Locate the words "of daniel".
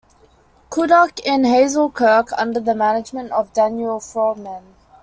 3.31-3.99